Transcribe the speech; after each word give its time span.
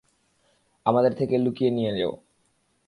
আমাদের 0.85 1.13
থেকে 1.13 1.35
লুকিয়ে 1.37 1.71
নিয়ে 1.71 1.91
যেও। 1.95 2.11